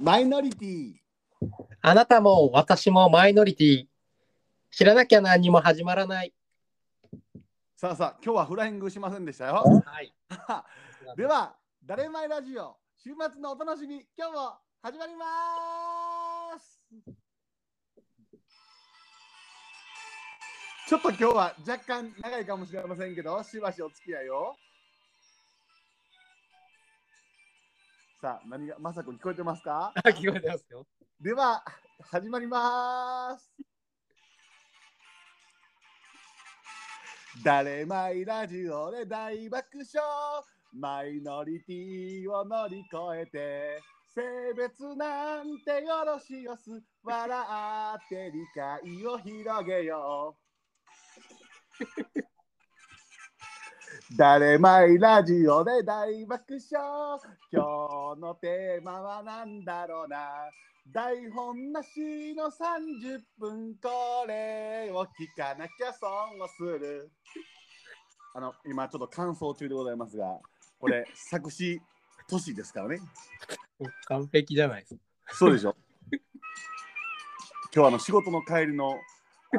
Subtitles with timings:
[0.00, 0.94] マイノリティ
[1.80, 3.86] あなたも私もマイノリティ。
[4.70, 6.34] 知らなきゃ何にも始まらない。
[7.76, 10.14] さあさあ今日はフライングしませんでしたよはい。
[11.16, 16.82] では誰マイラジオ週末のお楽しみ今日も始まります
[20.88, 24.56] ちょっと今日は若干長いかもしれませんけどしばしお付き合いを
[28.20, 29.92] さあ何がまさくん聞こえてますか？
[29.94, 30.86] あ 聞こえてますよ。
[31.20, 31.62] では
[32.10, 33.52] 始まります。
[37.44, 40.42] 誰マイラジオで大爆笑。
[40.72, 43.82] マイノリティを乗り越えて
[44.14, 46.82] 性別なんてよろしよす。
[47.02, 47.44] 笑
[47.96, 50.36] って理解を広げよ
[51.80, 52.35] う
[54.14, 57.18] 誰マイラジオで大爆笑。
[57.50, 60.48] 今日のテーマは何だろうな。
[60.92, 66.08] 台本なしの30分これを聞かなきゃ損
[66.40, 67.10] をする。
[68.36, 70.38] あの今ちょっと感想中でございますが
[70.78, 71.80] これ 作詞
[72.28, 73.00] 都市ですからね。
[74.06, 75.00] 完璧じゃないですか。
[75.34, 75.74] そうでしょ。
[77.74, 79.00] 今日あの仕事の帰りの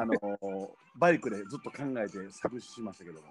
[0.00, 3.28] あのバイクでずっと考えて作詞しましたけども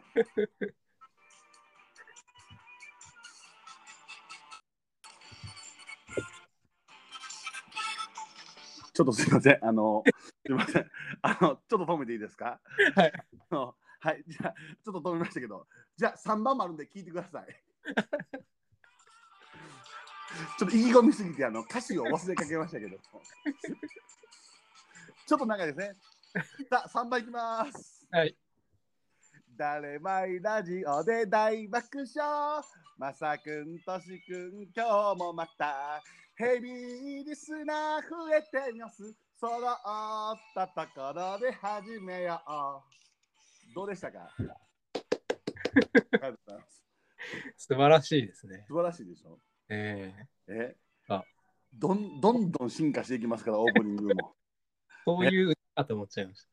[8.98, 9.60] ちょっとすみません。
[9.64, 10.92] あの、すみません。
[11.22, 12.60] あの、ちょっと止めていいですか？
[12.96, 13.14] はい。
[13.52, 14.24] あのはい。
[14.28, 17.64] じゃあ、ちょっと止めましたけど、じゃあ3番もあるんで聞いてください。
[20.58, 22.98] ちょっと意気込みすぎて、あの、歌詞を忘れかけましたけど。
[25.28, 25.94] ちょっと長いですね。
[26.68, 28.08] さあ、3番いきます。
[28.12, 28.36] はい。
[29.56, 32.64] 誰まいラジオで大爆笑
[32.98, 36.02] まさくんとしくん今日もまた
[36.40, 39.12] ヘビーリスナー増えてみます。
[39.40, 39.66] 揃っ
[40.54, 43.74] たところで始めよう。
[43.74, 44.30] どうでしたか？
[47.58, 48.66] 素晴らしいですね。
[48.68, 49.40] 素晴らしいでしょ？
[49.70, 50.14] え
[50.48, 50.54] え。
[50.54, 50.76] え？
[51.10, 51.24] あ。
[51.74, 54.36] どんどんどん進化していきますからオープニングも。
[55.06, 56.50] そういうかと思っちゃいました。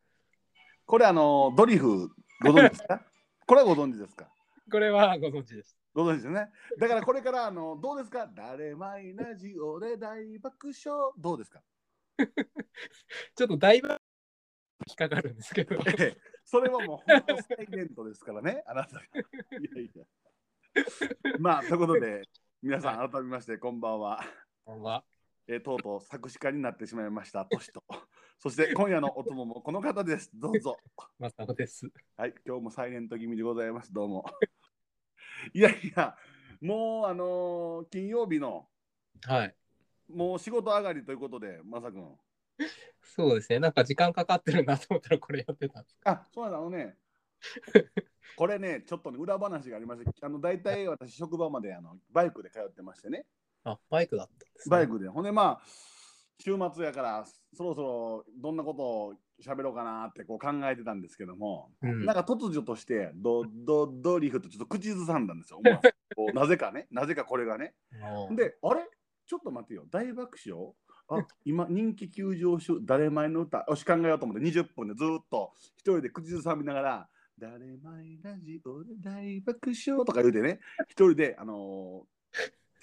[0.87, 2.11] これあのドリフ
[2.43, 3.03] ご存知ですか？
[3.47, 4.31] これはご存知ですか？
[4.73, 5.77] これはご存知です。
[5.95, 6.51] ご存知ですよね。
[6.79, 8.27] だからこれからあのどうですか？
[8.35, 11.63] 誰マイラジオで大爆笑どうですか？
[13.37, 13.89] ちょっとだいぶ
[14.87, 15.77] 引っかかるんですけど。
[15.87, 16.17] ええ
[16.47, 19.03] それはもう本当サイレントですからね、 あなたが。
[19.03, 19.07] い
[19.77, 20.05] やいや。
[21.39, 22.29] まあ、ということで、
[22.61, 24.23] 皆さん改めましてこんばんは。
[24.67, 25.05] こんばんは
[25.47, 27.83] えーとうとう作詞家になってしまいました、トシと。
[28.39, 30.31] そして今夜のお供もこの方です。
[30.35, 30.77] どうぞ。
[31.19, 31.89] まさおです。
[32.19, 33.91] はい、今日もサイレント気味でございます。
[33.91, 34.27] どうも。
[35.53, 36.17] いやいや、
[36.61, 38.67] もうあのー金曜日の
[39.27, 39.55] はい。
[40.09, 42.17] もう仕事上がりということで、まさくん。
[43.03, 43.59] そうですね。
[43.59, 45.99] なんか時間かかってるなと思ったらこれやってたんです。
[46.05, 46.97] あ、そうなのね。
[48.37, 53.27] これね、ちょっとね、裏話がありまして、あの大体私、職場まであのバイクで通ってましてね、
[53.65, 54.71] あ、バイクだったんです、ね。
[54.71, 55.09] バイクで。
[55.09, 55.67] ほんで、まあ、
[56.39, 57.25] 週末やから、
[57.55, 62.05] そろそろどんなことを喋ろうかなってこう考えてたんですけども、うん。
[62.05, 65.61] なんか突如としてド、ド、ドリフとちょっと口ずさんだんですよ。
[66.35, 67.75] なぜかね、なぜかこれがね。
[68.37, 68.89] で、あれ？
[69.27, 70.73] ちょっと待ってよ、大爆笑？
[71.09, 80.05] あ今、人気急上昇、誰前の歌、よし考えようと思って、20分でずっと一人で口ずさみながら、誰前ラジオで大爆笑？
[80.05, 82.04] とか言うてね、一人で、あのー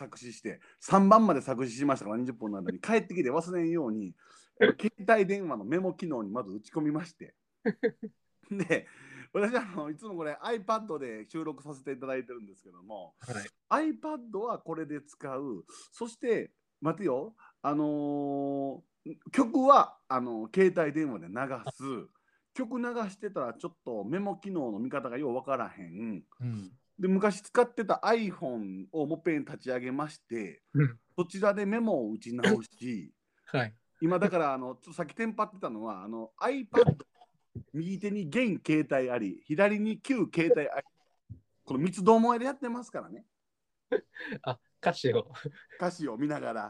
[0.01, 4.15] 作詞して、3番まで作詞しましたから、20分の間に 帰ってきて忘れんように、
[4.59, 7.35] 携帯電話のメモ機能にまず打ち込みまして、
[8.49, 8.87] で、
[9.33, 13.15] 私はあのいつもこれ iPad で収録させていただいてるんですけども、
[13.69, 13.91] はい。
[13.93, 15.65] iPad はこれで使う。
[15.91, 16.51] そして、
[16.81, 18.91] 待てよ、あのー
[19.31, 21.33] 曲はあの携帯電話で流
[21.73, 22.07] す。
[22.53, 26.23] 曲流してたらちょっとメモ機能の見方がようわからへん。
[26.39, 26.71] うん。
[27.01, 30.99] で、昔使ってた iPhone をもっぺん立ち上げまして、うん。
[31.17, 33.11] そちらでメモを打ち直し、
[33.51, 33.73] はい。
[34.01, 36.97] 今だからあのちょっとさっきテンパってたのはあの iPad
[37.73, 40.87] 右手に現携帯あり左に旧携帯あり
[41.63, 43.25] この三つどもえでやってますからね。
[44.43, 45.31] あ、歌詞を。
[45.77, 46.69] 歌詞を見ながら。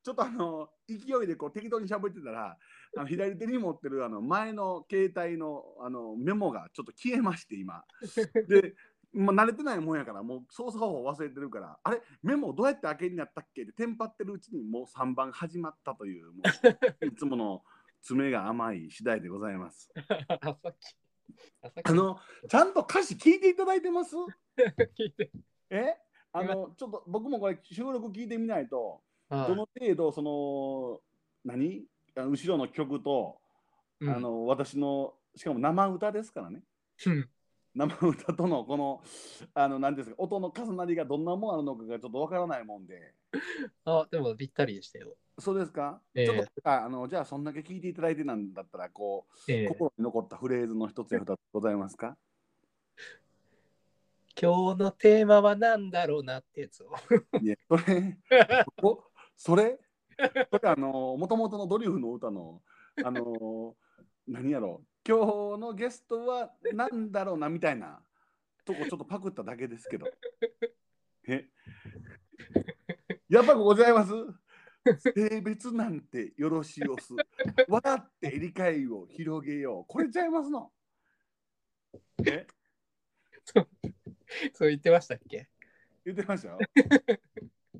[0.00, 2.56] ちょっとあの勢いでこう適当に喋ってたら
[2.96, 7.84] あの左手に持ってるあの前の携帯のあのメモがちょっと消えまして今。
[8.48, 8.74] で、
[9.12, 13.62] まあ、慣れてないもんやからもう操作方法忘れてるからあれメモどうやって開けになったっけ？
[13.62, 16.42] ってテンパってるうちにもう3番始まったというも
[17.00, 17.64] う いつもの
[18.02, 19.90] 爪が甘い次第でございます。
[21.84, 22.18] あの
[22.48, 24.14] ちゃんと歌詞聞いていただいてます？
[24.96, 25.30] 聞いて。
[25.70, 25.94] え？
[26.32, 29.48] あのちょっと僕もこれ収録聞いてみないとはい。
[29.48, 31.00] どの程度その
[31.44, 31.86] 何？
[32.24, 33.40] 後ろの曲と、
[34.00, 34.10] うん。
[34.10, 36.62] あの私のしかも生歌ですからね。
[37.06, 37.28] うん。
[37.74, 39.02] 生歌とのこの
[39.54, 43.14] あの何ですか音の重なりがどんなもんあるのかがちょっとわからないもんで。
[43.84, 45.16] あ、でもぴったりでしたよ。
[45.38, 46.26] そうですか、ええ。
[46.26, 49.68] ちょっとああのじゃあそんだけ聞いていただいてなんだったらこう、ええ。
[49.68, 52.16] 心に残ったフレーズの一つや二つございますか？
[54.40, 56.92] 今日のテーマは何だろうなってやつを。
[57.42, 58.18] いやそれ
[58.82, 59.04] お
[59.36, 59.78] それ？
[60.50, 62.62] それあのもともとのドリフの歌の
[63.04, 63.76] あの
[64.26, 68.02] 何やろ今日のゲストは何だろうなみたいな
[68.64, 70.06] とこちょっとパクっただけですけど。
[71.28, 71.48] え？
[73.28, 74.12] やっぱございます？
[75.14, 77.14] 性別なんてよろしおす。
[77.68, 79.84] 笑って理解を広げよう。
[79.86, 80.72] これちゃいますの？
[82.26, 82.46] え？
[84.52, 85.48] そう言ってましたっけ？
[86.04, 86.58] 言ってましたよ。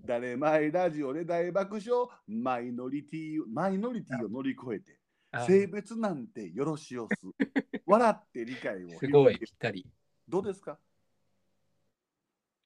[0.09, 2.09] 誰前ラジオで大爆笑。
[2.27, 4.99] マイノリティマイノリティを乗り越えて
[5.33, 5.45] あ。
[5.45, 7.11] 性別なんてよろしおす。
[7.85, 9.87] 笑って理解をすごいぴったり。
[10.27, 10.79] どうですか？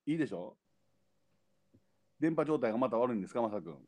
[0.06, 0.56] いいでしょ？
[2.20, 3.42] 電波状態がまた悪いんですか？
[3.42, 3.78] まさくん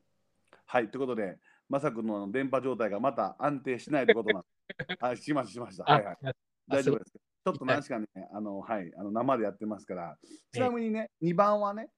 [0.67, 4.43] はいということでまさくんの電波状態がまた安定しないということなん
[4.89, 5.85] で はいしましたしました。
[5.85, 6.19] はいはい。
[6.25, 6.35] あ
[6.67, 7.13] 大丈夫です。
[7.13, 10.19] ちょっとはい何しかね、あの、はい、あの生でやってますから。
[10.51, 11.93] ちなみにね、2番はね、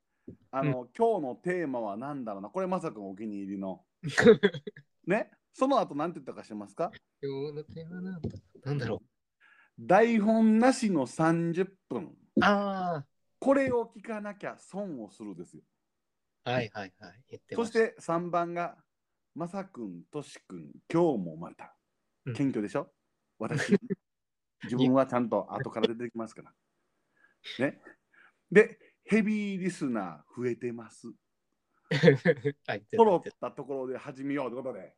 [0.50, 2.48] あの、今日のテーマは何だろうな。
[2.48, 3.84] これまさかお気に入りの。
[5.06, 6.90] ね、その後何て言ったかしますか？
[7.22, 8.18] 今日のテーマな
[8.74, 9.02] んだろ
[9.78, 12.04] 台本なしの30分。
[12.06, 12.16] う。
[12.42, 13.04] あ
[13.38, 15.62] これを聞かなきゃ損をするですよ。
[16.44, 17.40] あ、はいはいはい。
[17.54, 18.76] そしたて3番が、
[19.34, 21.76] まさくん、としくん、今日もまた。
[22.24, 22.92] うん謙虚でしょ？
[23.38, 23.78] 私。
[24.64, 26.54] 自分はちゃんと後から出てきますから。
[27.60, 27.80] ね？
[28.50, 31.06] で、ヘビーリスナー増えてます。
[32.66, 34.94] はい、揃ったところで始めようということで。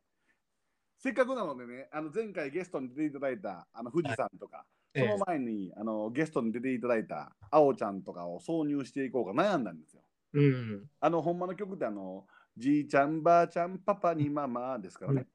[0.97, 10.03] せっかくなのでね、あの前回ゲストに出ていただいたあの富士山とか、ええその前にあのゲストに出ていただいたあおちゃんとかを挿入していこうか悩んだんですよ。
[10.33, 10.89] うん。
[10.99, 12.25] あの、ほんまの曲ってあの、
[12.57, 15.27] じいちゃん、ばあちゃん、パパにママですからね。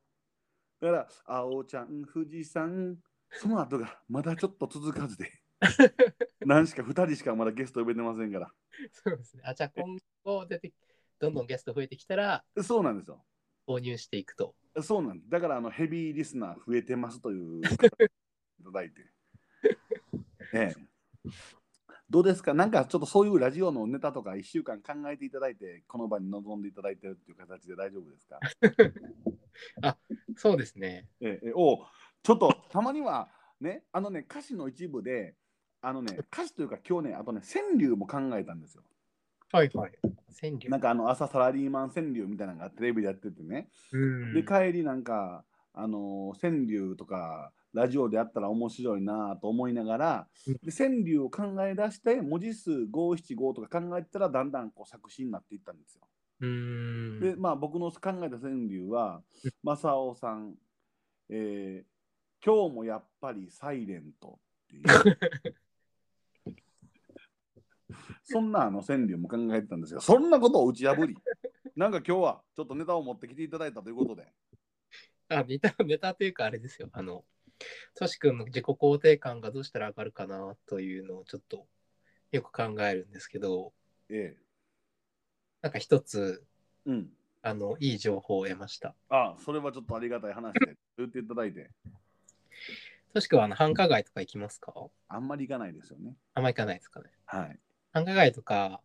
[0.81, 2.99] だから、あおちゃん、富士山、
[3.31, 5.31] その後がまだちょっと続かずで、
[6.47, 8.53] 何しか2人しかまだゲスト呼べてませんから。
[8.93, 9.43] そうですね。
[9.47, 10.73] あ、じゃあ今後出て、
[11.19, 13.25] どんどんゲスト増えてきたら、そうなんですよ。
[13.67, 14.55] 購入していくと。
[14.83, 15.31] そうなんです。
[15.31, 19.07] だから、あの、ヘビーリスナー増えてますという、いただいて。
[20.53, 20.75] ええ。
[22.11, 22.53] どうですか？
[22.55, 28.39] なんかちょっとそういうラジオのネタとか1週間考えていただいて、この場に臨んでいただいてるっていう形で大丈夫ですか？
[30.37, 31.09] そうですね。
[31.21, 31.79] ええ、お
[32.23, 33.31] ちょっとたまには
[33.61, 35.35] ね、あのね、歌詞の一部で、
[35.87, 38.83] あのね、歌詞というか今日ね、あとね、川柳も考えたんですよ。
[39.53, 39.93] はいはい。
[40.41, 40.69] 川柳。
[40.69, 44.35] なんかあの朝サラリーマン川柳みたいなのがテレビでやっててね、うん。
[44.35, 45.45] で、帰りなんか、
[45.75, 56.03] あのー川柳とかラジオでやったら面白いなと思いながら、うんで川柳を考え出して、文字数5、7、5とか考えてたら、だんだんこう作詞になっていったんですよ。
[56.41, 57.21] うん。
[57.21, 60.55] で、まあ僕の考えた川柳はうん、正雄さん、
[61.29, 61.95] えー
[62.47, 64.85] 今日もやっぱりサイレントっていう。
[68.25, 71.17] そんなあの川柳も考えてたんですが、そんなことを打ち破り、
[71.77, 74.27] なんか今日はちょっとネタを持ってきていただいたということで、
[75.29, 76.89] あ、ネタ、ネタというかあれですよ。
[76.93, 77.25] あの、
[77.95, 81.67] とし君の自己肯定感がどうしたら上がるかなというのをちょっと
[82.33, 83.73] よく考えるんですけど、
[84.09, 84.37] え
[85.63, 86.45] なんか一つ、
[86.87, 87.11] え、うん。
[87.43, 88.95] あの、いい情報を得ました。
[89.09, 91.71] あそれはちょっとありがたい話で言っていただいて、
[93.13, 94.75] とし君はあの繁華街とか行きますか？
[95.09, 96.17] あんまりいかないですよね。
[96.35, 97.11] あんま行かないですかね。
[97.27, 97.59] はい。
[97.95, 98.81] 繁華街とか、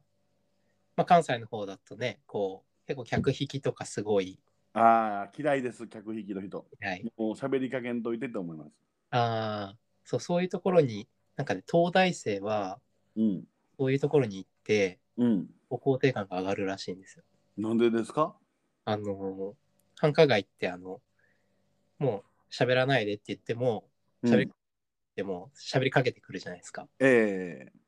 [0.96, 4.40] まあ、関西の方だとね、こう、結構客引きとかすごい、
[4.74, 6.68] ああ、嫌いです、客引きの人。
[6.80, 7.12] はい。
[7.18, 8.72] もう喋りかけんといてと思います。
[9.10, 12.80] ああ、そう、そういうところに、なんかね、東大生は、
[13.18, 13.44] うん。
[13.80, 15.50] そういうところに行って、うん。
[15.72, 17.24] 肯定感が上がるらしいんですよ。
[17.58, 18.36] なんでですか？
[18.86, 19.56] あの、
[19.96, 21.02] 繁華街って、あの、
[21.98, 23.90] もう喋らないでって言っても、
[24.22, 24.52] うん喋り、
[25.16, 26.88] でも喋りかけてくるじゃないですか。
[27.00, 27.80] ええ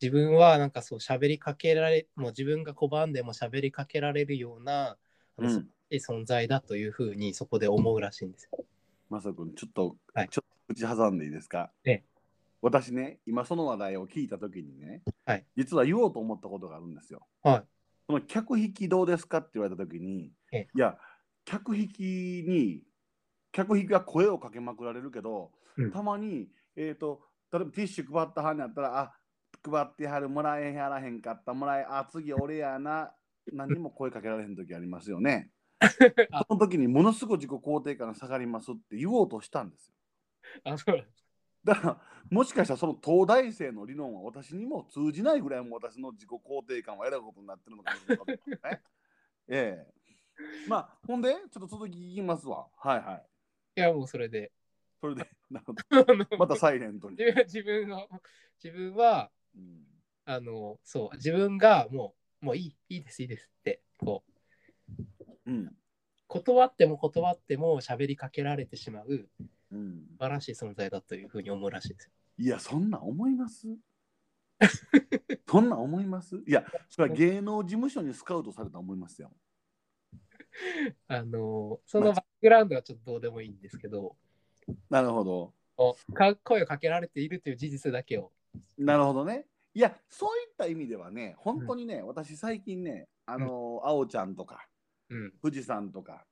[0.00, 4.96] 自分はなんかそう喋りかけられ、もう自分が拒んでも喋りかけられるような、
[5.38, 5.68] あのうん。
[5.92, 8.64] 存在だというふうにそこで思うらしいんですよ。
[9.08, 10.28] まさくん、ちょっと、はい。
[10.28, 11.70] ちょっと口挟んでいいですか？
[11.84, 12.04] ええ。
[12.60, 15.46] 私ね、今その話題を聞いたときにね、はい。
[15.56, 17.26] 実は言おうと思ったことがあるんですよ。
[17.44, 17.64] はい。
[18.08, 20.68] その客引きどうですかって言われたときに、ええ。
[20.74, 20.98] いや、
[21.44, 22.00] 客引き
[22.46, 22.82] に、
[23.52, 25.92] 客引きは声をかけまくられるけど、うん。
[25.92, 27.22] たまに、えっ、と、
[27.52, 29.14] 例えばティッシュ配ったはんやったら、あ
[29.70, 33.12] 配ってはる、もらえはらへんかった、もらえ、あ、次俺やな、
[33.52, 35.50] 何にも声かけられへん時ありますよね。
[36.30, 39.94] あその時にものすごい自己肯定感が下がりますって言おうとしたんですよ。
[40.64, 41.06] あ、そう。
[41.64, 48.36] だからもしかしたらその東大生の理論は私にも通じないぐらいも私の自己肯定感はえらいことになってるのかもしれません
[48.72, 48.82] ね。
[49.48, 49.96] ええ
[50.68, 52.68] まあほんでちょっと続き聞きますわ。
[52.76, 53.26] はいはい。
[53.76, 54.52] いや、もうそれで。
[55.00, 55.82] それでなるほど
[56.38, 57.16] またサイレントに。
[57.16, 58.08] 自分自分の、
[58.62, 59.35] 自分は、うん
[60.24, 64.24] あの、そう、自分がもう、もういい、いいです、いいですって、こ
[65.46, 65.72] う、うん
[66.28, 69.28] 断っても断っても喋りかけられてしまう
[69.70, 72.10] うん素晴らしい存在だというふうに思うらしいですよ。
[72.38, 73.68] いや、そんなん思います？
[75.46, 76.36] そんなん思います？
[76.46, 79.30] いや、それは芸能事務所にスカウトされたと思いますよ。
[81.06, 84.16] あの、そのバックグラウンドはちょっとどうでもいいんですけど、
[84.90, 85.54] なるほど。
[86.42, 88.32] 声をかけられているという事実だけを。
[88.78, 89.46] なるほどね。
[89.74, 94.66] いや、そういった意味ではね、本当にね、私最近ね、あのー、あおちゃんとか、
[95.10, 95.32] うん。
[95.42, 96.24] 富士山とか、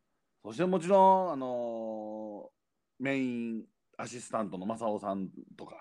[0.43, 2.55] そしてもちろん、あのー
[3.01, 3.65] メイン
[3.99, 5.77] アシスタントの正雄さんとか、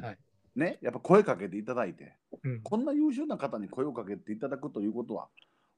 [0.00, 0.18] はい。
[0.56, 2.62] ね、やっぱ声かけていただいて、うん。
[2.62, 5.28] こんな優秀な方に声をかけていただくということは、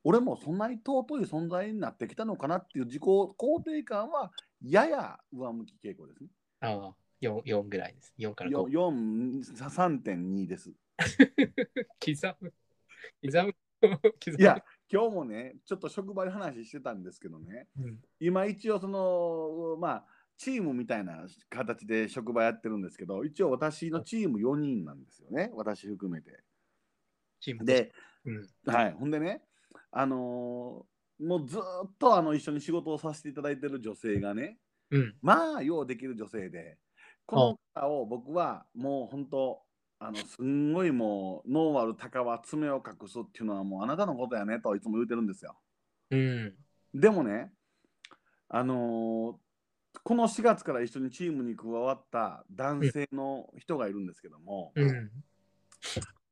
[0.04, 4.30] 俺もそんなに尊い存在になってきたのかなっていう自己肯定感は
[4.64, 6.30] やや上向き傾向ですね。
[6.60, 8.14] ああ、4, 4ぐらいです。
[8.18, 8.68] 4から5。
[8.68, 10.72] 4 3.2です。
[11.98, 12.52] 刻む。
[13.22, 13.54] 刻む。
[14.25, 14.37] 刻む。
[14.38, 20.06] いや、今日もね、ちょっと職場で話してたんですけどね、うん、今一応その、まあ、
[20.37, 26.42] チームみたいな形で職場やってるんですけど、一応私のチーム4人なんですよね、私含めて。
[27.40, 27.92] チームで、
[28.25, 28.46] うん。
[28.66, 29.42] はい、ほんでね、
[29.90, 34.58] あのーもうずーっとあの一緒に仕事をさせていただいてる女性がね、
[34.90, 35.16] うん。
[35.20, 36.78] まあ、ようできる女性で、
[37.28, 39.61] この方を僕はもう本当、
[40.00, 45.58] あのすんごいもう、ノーマル高は爪を隠すっていうのはもうあなたのことやねといつも言うてるんですよ。
[46.11, 46.54] うん。
[46.94, 47.52] でもね、
[48.49, 49.37] あのー
[50.04, 55.11] この4月から一緒にチームに加わった男性の人がいるんですけども、うん。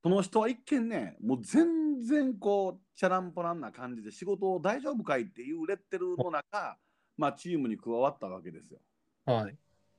[0.03, 6.79] その人は一見ね、もう全然こう、チャランポランな感じで仕事を大丈夫かいっていうレッテルの中、
[7.17, 8.79] まあチームに加わったわけですよ。
[9.25, 9.57] はい。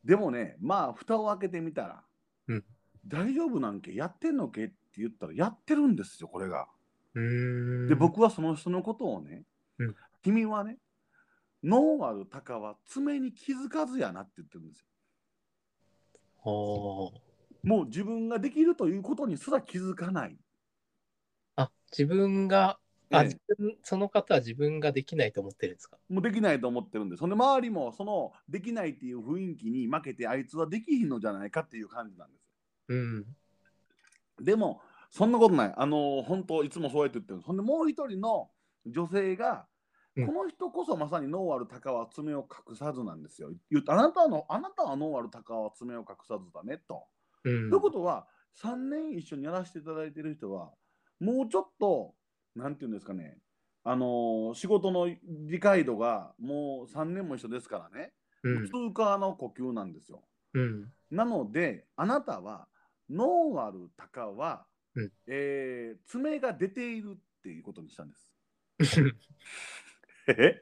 [0.08, 2.04] でもね、まあ蓋を開けてみたら、
[2.48, 2.64] うん
[3.06, 3.94] 大丈夫なんけ？
[3.94, 4.66] やってんのけ？
[4.66, 6.68] って言ったらやってるんですよ、これが。
[7.14, 9.44] で、僕はその人のことをね、
[9.80, 10.78] うん君はね、
[11.64, 14.86] ノーマル高は爪に気づかずやなって言ってるんですよ。
[16.44, 17.12] も
[17.84, 20.38] う自分ができるということにすら気づかない。
[21.56, 23.26] あ、自分が、あ、
[23.84, 25.98] その方は自分ができないと思ってるんですか？
[26.10, 27.20] もうできないと思ってるんです。
[27.20, 32.44] そんで周りもそのできないっていう雰囲気に負けてあいつはできひんのじゃないかっていう感じなんです。
[32.90, 33.26] うん。
[34.42, 35.74] でもそんなことない。
[35.76, 37.48] あの本当いつもそうやって言ってるんです。
[37.48, 38.50] ほんでもう一人の
[38.86, 39.68] 女性が、
[40.16, 43.52] うんこの人こそまさにノーアル高は爪を隠さずなんですよ。
[43.88, 47.04] あなたのあなたはノーアル高は爪を隠さずだねと。
[47.44, 47.70] うん。
[47.70, 48.28] ということは
[48.60, 50.72] 3年一緒にやらせていただいている人は
[51.20, 52.16] もうちょっと
[52.58, 53.38] なんていうんですかね
[53.84, 55.08] あのー仕事の
[55.48, 58.12] 理解度がもう3年も一緒ですからね、
[58.44, 58.68] うん。
[58.68, 60.24] 通過の呼吸なんですよ。
[60.54, 60.92] うん。
[61.10, 62.68] なのであなたは
[63.10, 68.34] ノーアル高は、うんえー爪が出ているっていうことにしたんです。
[70.28, 70.62] え？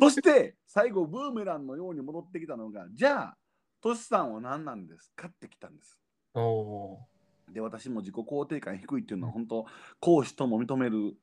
[0.00, 3.36] そして最後ブーメランのように戻ってきたのがじゃあ
[3.80, 5.28] トシさんは何なんですか？
[5.28, 6.00] ってきたんです。
[6.34, 6.98] お
[7.52, 9.66] で私も自己肯定感低いっていうのは本当
[10.00, 11.14] 講師とも認める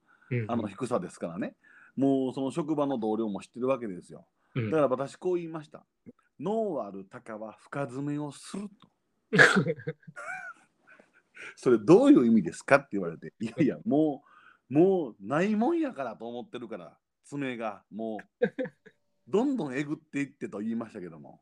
[0.47, 1.55] あの低さですからね。
[1.95, 4.25] もうその職場の同僚も知ってるわけですよ。
[4.55, 4.71] うん。
[4.71, 5.83] だから私こう言いました。
[6.39, 8.87] ノーアル高は深爪をすると。
[11.55, 14.23] それどういう意味ですかって言われていやいやも
[14.69, 18.47] うもうないもんやからと思ってるから爪がもう
[19.27, 21.41] どんどんえぐっていってと言いましたけども。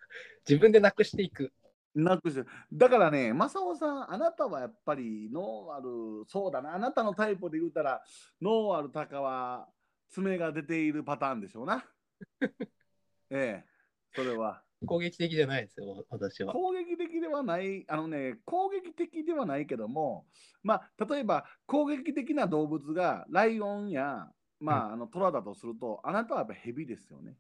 [0.48, 1.54] 自分でなくしていく。
[1.94, 8.02] なくしてだからね、正雄さん、あなたはやっぱりノーアル、そうだな、あなたのタイプで言うたら、
[8.42, 9.68] ノーアル高は
[10.10, 11.86] 爪が出ているパターンでしょうな。
[13.30, 13.66] ええ、
[14.14, 14.64] それは。
[14.86, 16.54] 攻撃的じゃないですよ、私は。
[16.54, 20.26] 攻撃的ではない、あのね、攻撃的ではないけども、
[20.64, 27.38] まあ、例えば攻撃的な動物がライオンや、まあ、あのトラだとすると、あなたはやっぱヘビですよね。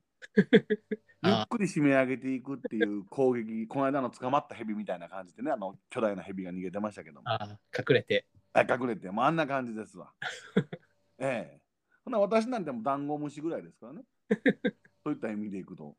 [1.24, 8.26] ゆっくり締め上げていくっていう攻撃、この間の捕まったヘビみたいな感じでね、あの巨大なヘビが逃げてましたけども、ああ、隠れて。
[8.54, 10.12] あ隠れて、もうあんな感じですわ。
[11.20, 11.62] ええ。
[12.04, 14.02] ほな私なんてもうダンゴムシぐらいですからね。
[15.04, 15.96] そういった意味でいくと。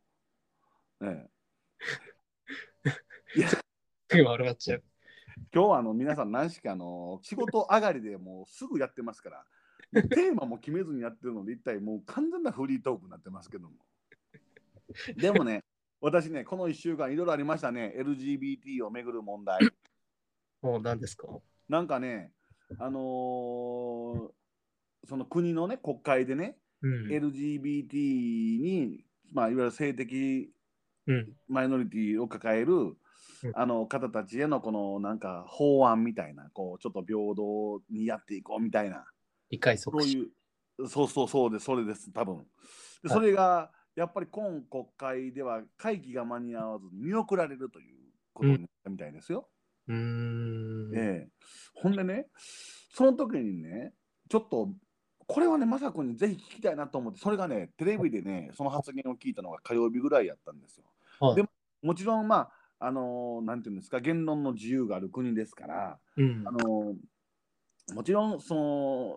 [1.02, 1.30] ええ。
[3.38, 3.48] いや、
[4.12, 4.84] 今笑っちゃう。
[5.54, 9.46] 今日はあの皆さん何しかあの仕事上がりでもうすぐやってますから、
[9.92, 13.76] テーマも決めずにやってるので、一体もう完全なフリートークになってますけども。
[15.16, 15.64] でもね、
[16.00, 19.60] 私ね、この1週間いろいろありましたね、LGBT をめぐる問題。
[20.60, 21.26] もう何ですか？
[21.68, 22.32] なんかね、
[22.78, 24.30] あのー
[25.04, 27.08] その国のね、国会でね、うん。
[27.08, 30.52] LGBT に、まあ、いわゆる性的
[31.06, 31.36] うん。
[31.48, 32.96] マイノリティを抱える、うん
[33.54, 39.04] あの方たちへのこのなんか法案みたいなこうちょっと平等にやっていこうみたいな
[39.50, 40.20] 理解そう促進。
[40.22, 40.30] い
[40.78, 42.36] うそうそうそうですそれです多分
[43.02, 47.96] ではいそれがやっぱり今国会では会期が間に合わず見送られるという
[48.32, 49.48] ことになったみたいですよ。
[49.88, 50.90] うーん。
[50.94, 51.28] ええ
[51.74, 52.26] ほんでね
[52.94, 53.92] その時にね
[54.28, 54.70] ちょっと
[55.26, 60.84] これはねまさくんにぜひ聞きたいなと思ってそれがねテレビでねその発言を聞いたのが火曜日ぐらいやったんですよ。
[61.20, 61.44] はいで
[61.82, 66.50] もちろんまああのーなんていうんですか言論の自由がある国ですから、うんあ。
[66.52, 66.94] のー
[67.94, 68.54] もちろんそ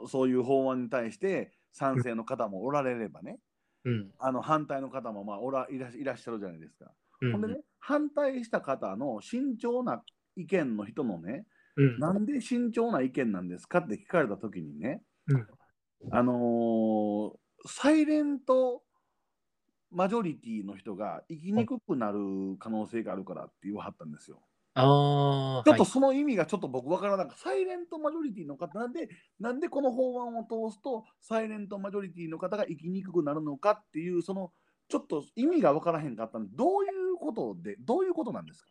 [0.02, 3.38] のそういう法案に対して賛成の方もおられればね、
[3.86, 4.12] うん。
[4.20, 6.92] あの反対の方もまあおらいらいらっしゃるじゃないですか。
[7.22, 10.04] うんほんでね反対した方の慎重な
[10.36, 11.46] 意見の人のね
[11.78, 12.00] うん。
[12.00, 15.48] なんで慎重な意見なんですかって聞かれた時にね、うん
[16.12, 17.38] あのー
[17.68, 18.84] サイレント
[19.90, 22.20] マジョリティの人が生きにくくなる
[22.60, 24.44] 可能性があるからって言わはったんですよ。
[24.76, 25.64] ああ。
[25.66, 27.40] ちょっとはいその意味がちょっと僕わからなかった。
[27.40, 34.52] サイレントマジョリティの方なんで、なんでこの法案を通すとサイレントマジョリティの方が生きにくくなるのかっていう、その
[34.90, 38.64] ちょっと意味がわからへんかったんで、どういうことで、どういうことなんです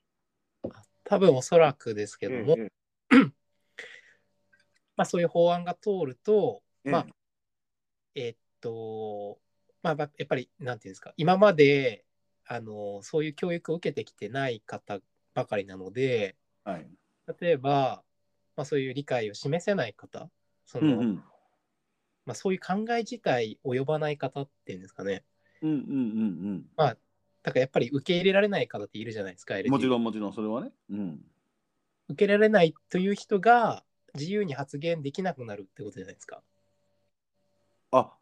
[0.71, 0.83] か？
[1.05, 2.69] 多分おそらくですけども、え
[4.97, 7.07] まあそういう法案が通ると、えまあ、
[8.15, 9.39] えっと、
[9.83, 12.05] まあ、やっぱり、なんていうんですか、今まで、
[12.47, 15.01] あの、そういう教育を受けてきてない方
[15.35, 16.87] ばかりなので、はい。
[17.41, 18.03] 例えば、
[18.57, 20.31] まあ、そういう理解を示せない方、
[20.65, 21.25] その、うんうん。
[22.25, 25.25] まあ、そういう考え自体及ばない方っていうんですかね。
[25.63, 25.77] うんうん
[26.79, 26.97] うん
[27.45, 29.71] だからやっぱり受け入れられない方っているじゃないですか、うん。
[29.71, 30.01] もちろん。
[30.01, 30.73] んもちろんそれはね。
[30.89, 31.21] うん。
[32.09, 36.43] 受け入れられないという人が自由に発言できなくなるってことじゃないですか。
[37.91, 38.15] あ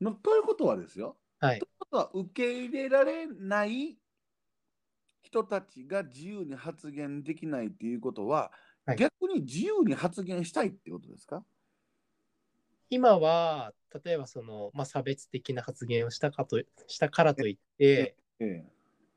[0.00, 1.16] のということはですよ。
[1.38, 1.66] はいと。
[1.66, 3.96] いうことは受け入れられない
[5.24, 8.52] 人たちが自由に発言できないっていうことは、
[8.84, 8.96] はい。
[8.98, 11.42] 逆に自由に発言したいってことですか？
[12.90, 13.72] 今は、
[14.04, 18.64] 例えばその、まあ、差別的な発言をしたかとしたからといって、え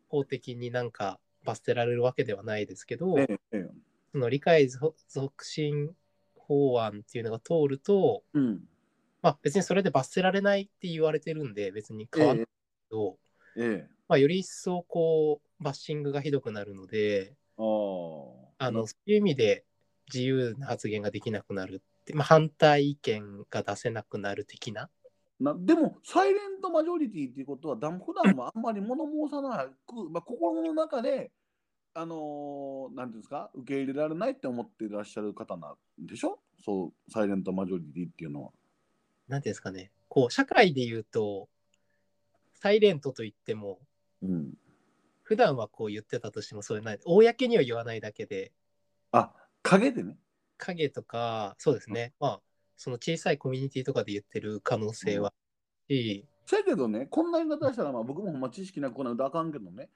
[0.07, 3.57] 法的になんか罰せられるわけではないですけど、えええ。
[3.57, 3.69] え
[4.13, 5.93] その理解促進
[6.37, 8.69] 法案っていうのが通ると、えうん。
[9.21, 12.51] まあ、別にそれで罰せられないって言われてるんで、別に変わんないけ
[12.91, 13.17] ど、
[13.57, 13.89] ええ。
[14.07, 17.61] まあ、より一層こう、バッシングがひどくなるので、あ
[18.71, 19.65] の、そういう意味で
[20.13, 24.89] 自由な発言ができなくなるって、まあ、反対意見が出せなくなる的な。
[25.39, 31.31] なでも、サイレントマジョリティっていうことは、だ普段もあんまり物申さない、くまあ、心の中で、
[31.93, 36.39] あのーなんていうんですか、受け入れられないって思っていらっしゃる方なんでしょ？
[36.63, 38.51] そう、サイレントマジョリティっていうのは。
[39.27, 41.49] なんていうんですかね、こう、社会で言うと、
[42.53, 43.79] サイレントと言っても、
[44.21, 44.53] うん。
[45.27, 48.53] 普段はこう言ってたとしても、そういうない、公には言わないだけで、
[49.11, 50.17] あ、影でね。
[50.57, 52.41] 影とか、そうですね、まあ、
[52.77, 55.27] その小さいコミュニティとかで言ってる可能性は。
[55.27, 55.33] あ
[55.89, 59.89] るし、せやけどね、こんな言い方したら、まあ、僕もほんま知識なくこないとあかんけどね、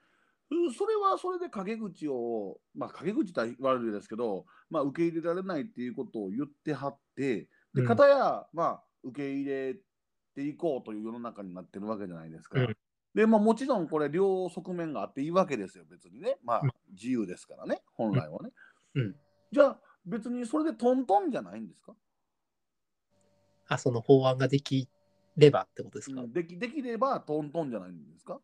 [0.50, 7.86] うんそれはそれで陰口を、まあ、陰口とは言われるですけど、まあ、受け入れられないっていうことを言ってはって、で、うん。
[7.86, 9.76] 片や、まあ、受け入れ
[10.34, 12.60] ていこうという世の中になってるわけじゃないですか。
[12.60, 12.76] うん
[13.14, 16.38] で、まあ、もちろんこれ、両側面があっていいわけですよ、別にね。
[16.42, 18.50] まあうん、自由ですからね、本来はね。
[18.94, 19.16] うん
[19.52, 21.94] じゃあ、別にそれでトントンじゃないんですか？
[23.68, 24.88] あ、その法案ができ
[25.36, 26.22] ればってことですか？
[26.22, 28.40] うんできできればトントンじゃないんですか？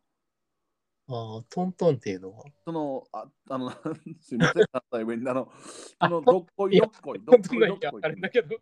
[1.08, 2.44] ああ、トントンっていうのは？
[2.66, 3.70] その、ああの、
[4.20, 5.50] すいません、関西弁で、あの、
[5.98, 8.56] あその、どっこいどっこい、どっこいどっこいあれだけど。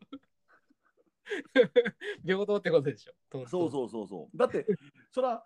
[2.24, 3.12] 平等ってことでしょ。
[3.28, 4.36] トントンそうそうそうそう。
[4.36, 4.64] だって、
[5.10, 5.44] そら、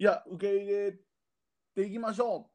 [0.00, 0.92] いや、受け入れ
[1.74, 2.48] ていきましょ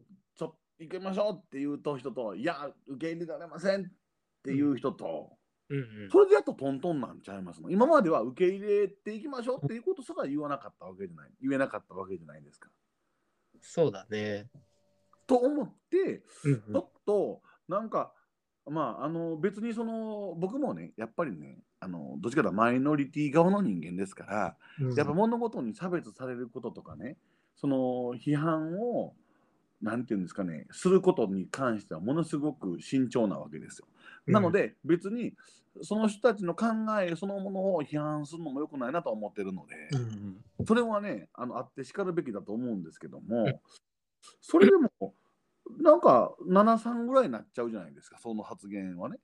[0.00, 0.02] う。
[0.34, 3.84] ちょ行きましょうっていうと人と、いや、受け入れられませんっ
[4.42, 5.36] ていう人と、
[5.68, 6.10] うんうん。
[6.10, 7.68] それでやっとトントンなんちゃいますの？
[7.68, 11.30] 今までは受け入れていきましょうっていうことすら言わなかったわけじゃない。
[11.42, 12.70] 言えなかったわけじゃないですか。
[13.60, 14.48] そうだね。
[15.26, 18.14] と思って、うんちょっとなんか
[18.70, 24.94] まああの別にその僕もねやっぱりねあのどっちかというとマイノリティ側の人間ですから、うん。
[24.94, 27.16] やっぱ物事に差別されることとかね
[27.56, 29.14] その批判を
[29.80, 33.86] なんていうんですかねすることに関してはものすごく慎重なわけですよ。
[34.26, 35.34] なので別に
[35.82, 36.66] その人たちの考
[37.00, 43.60] えそのものを批判するのもよくないなと思ってるので、うんそれはねあのあってしかるべきだと思うんですけども、
[44.40, 45.14] それでも
[45.80, 49.18] なんか73ぐらいになっちゃうじゃないですかその発言はね。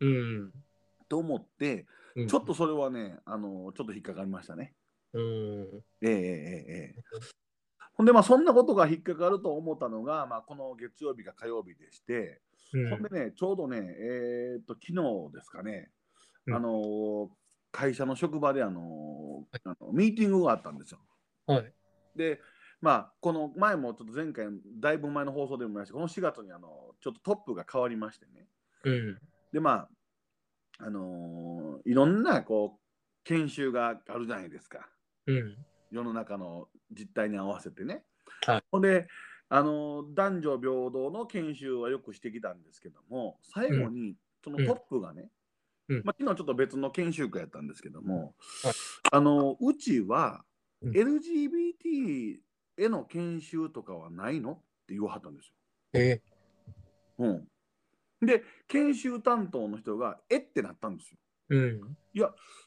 [0.00, 0.52] うん。
[1.08, 2.28] と思ってうん。
[2.28, 4.74] ちょっとそれはねあのちょっと引っかかりましたね。
[5.12, 5.22] うん。
[6.02, 6.14] ええええ
[6.68, 7.02] ええ。
[7.94, 12.40] ほんでまあそんなことが引っかかると思ったのが、まあ、この月曜日が火曜日でして、
[12.72, 12.90] うん。
[12.90, 15.90] ほんでねちょうどねえーっと昨日ですかね、
[16.46, 16.54] うん。
[16.54, 17.30] あの
[17.72, 20.98] 会社の職場であのあのミーティングがあったんですよ。
[21.46, 21.72] はい。
[22.16, 22.40] で
[22.80, 24.46] まあこの前もちょっと前回
[24.80, 26.68] だいぶ前の放送でも言いましたこの4月にあの
[27.00, 28.46] ちょっとトップが変わりましてね。
[28.84, 29.18] うん。
[29.52, 29.88] でまあ
[30.78, 32.80] あのいろんなこう
[33.24, 34.88] 研修があるじゃないですか。
[35.26, 35.56] うん。
[35.90, 38.02] 世の中の実態に合わせてね。
[38.46, 38.62] はい。
[38.70, 39.08] ほんで
[39.48, 45.30] あの男女平等の研修はよくしてきたんですけども最後にそのトップがね、
[45.88, 46.02] うん。
[46.04, 48.74] まあ、昨日ちょっと別の研修会やったんですけども、はい。
[49.12, 50.44] あのうちは
[50.82, 50.92] うん。
[50.92, 52.36] LGBT
[52.76, 54.52] への研修とかはないの？
[54.52, 54.54] っ
[54.86, 55.52] て言わはったんです
[55.94, 56.18] えよ。
[57.18, 57.28] う
[58.24, 61.18] ん、で研修担当の人がえってなったんですよ。
[61.48, 61.96] うん。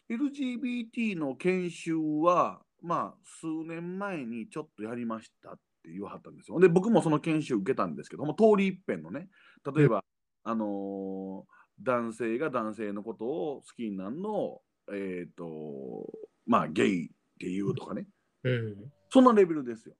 [0.09, 6.59] LGBT の研修は、まあ、数年前にちょっとやりましたって言わはったんですよ。
[6.59, 9.27] で、僕もその研修受けたんですけども、通り一遍のね、
[9.75, 10.03] 例えば、
[10.43, 16.05] あのー男性が男性のことを好きになるのを、えっ、と、
[16.45, 18.05] まあ、ゲイっていうとかね、
[18.43, 18.75] うん。
[19.09, 19.95] そんなレベルですよ。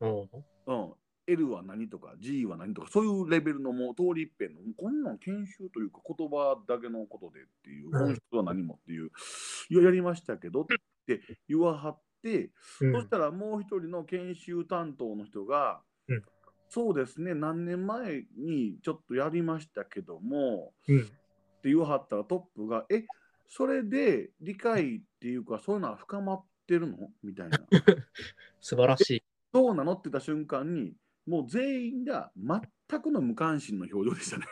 [0.00, 0.28] おう
[0.66, 0.92] うん。
[1.26, 9.10] L は何とか G は何とかそういうレベルのもう通り一遍のこんなん研修というか言葉だけのことでっていううん本質は何もっていう、
[9.70, 10.66] いややりましたけどっ
[11.06, 16.22] て言わはって、うんそしたらもう一人の研修担当の人が、うん
[16.72, 21.00] そうですね何年前にちょっとやりましたけどもうん。
[21.00, 21.02] っ
[21.62, 23.04] て言わはったらトップがえ
[23.48, 27.10] それで理解っていうかそういうのは深まってるの？
[27.22, 27.58] みたいな。
[28.60, 29.22] 素晴らしい。
[29.52, 29.92] どうなの？
[29.94, 30.94] って言った瞬間に、
[31.26, 34.46] もう全員が全くの無関心の表情でしたね。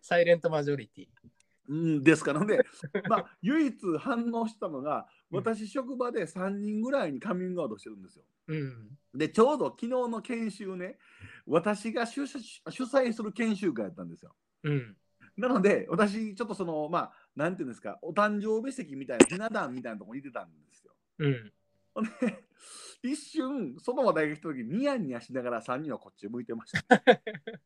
[0.00, 1.08] サイレントマジョリティ。
[1.66, 2.58] うんですからね、
[3.08, 8.24] まあ、唯一反応したのが、うん私、職場で3人ぐらいにカミングアウトしてるんですよ。
[8.48, 8.98] うん。
[9.14, 10.98] で、ちょうど昨日の研修ね、
[11.46, 14.36] 私が主催する研修会やったんですよ。
[14.62, 14.96] うん。
[15.36, 20.92] なので、私、ちょっとその、まあ、なんていうんですか、お誕生日席みたいな、ひな壇みたいなとこにいてたんですよ。
[21.18, 21.52] うん。
[21.94, 22.10] ほんで、
[23.02, 27.02] 一瞬、その話題が来た時ニヤニヤしながら3人はこっち向いてました。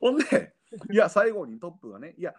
[0.00, 0.54] ほんで、
[0.92, 2.34] いや、最後にトップがね、いや、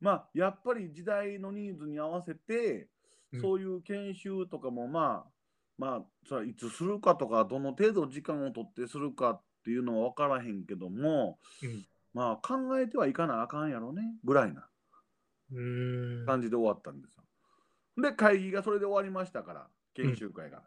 [0.00, 5.30] まあ、やっぱり時代のニーズに合わせて、うんそういう研修とかも、まあ、
[5.76, 11.84] まあ、そいつするかとか、どの程度時間を取ってするかっていうのは分からへんけども、うん
[12.16, 14.66] まあ、考えてはいかなあかんやろね、ぐらいな
[15.52, 16.24] うん。
[16.24, 17.22] 感じで終わったんですよ。
[18.02, 20.62] で、会議がそれで終わりましたから、研修会が。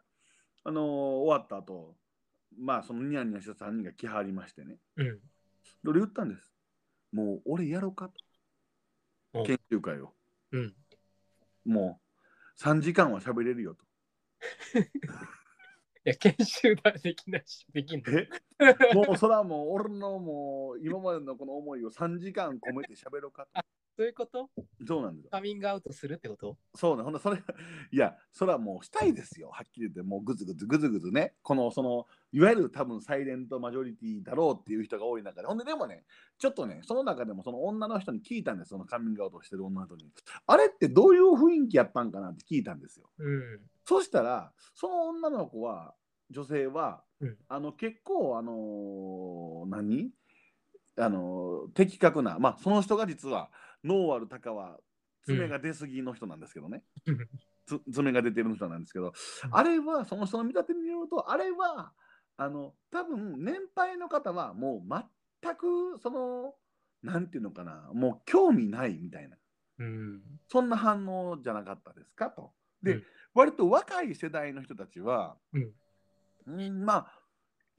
[0.62, 1.96] あのー終わった後、
[2.56, 4.78] まあ、そのニヤニヤした3人が来はりましてね。
[4.96, 5.06] うん。
[5.06, 5.20] で
[5.86, 6.52] 俺言ったんです。
[7.12, 9.40] もう俺やろうかと。
[9.40, 10.14] お研修会を。
[10.52, 10.74] うん。
[11.64, 12.00] も
[12.56, 13.84] う3時間は喋れるよと。
[16.06, 18.18] いや、研修だできないし、できんの。
[18.18, 18.28] え？
[18.94, 23.62] もうそれはもう俺のもう今までのこの思いを3時間込めて喋ろうかと。
[24.00, 24.48] そういうこと？
[24.86, 25.30] そうなんですよ。
[25.30, 26.56] カミングアウトするってこと？
[26.74, 27.36] そうね、ほんとそれ、
[27.92, 36.06] いや、それはもうしたいですよ、はっきり言って、もうぐずぐずぐずぐずね、この、その、いわゆる多分サイレントマジョリティだろうっていう人が多い中で、ほんで、でもね、
[36.38, 40.10] ちょっとね、その中でもその女の人に聞いたんです、そのカミングアウトしてる女の人に。
[40.46, 43.10] あれってどういう雰囲気やったんかなって聞いたんですよ。
[43.18, 43.60] うん。
[43.84, 45.94] そしたら、その女の子は、
[46.30, 47.36] 女性は、うん。
[47.48, 50.10] あの結構、あのー何？
[50.96, 53.50] あのー的確な、まあ、その人が実は、
[53.84, 54.78] 脳ある高は
[55.24, 56.82] 爪が出すぎの人なんですけどね。
[57.66, 59.12] つ爪が出てる人なんですけど、うん
[59.52, 61.92] あれはその人の見立てによるとあれは
[62.36, 65.04] あの多分年配の方はもう
[65.42, 66.54] 全くその
[67.02, 69.36] なんていうのかなもう興味ないみたいな
[69.78, 70.20] うん。
[70.48, 72.52] そんな反応じゃなかったですかと。
[72.82, 75.70] で、うん割と若い世代の人たちは、うん
[76.48, 77.19] うんまあ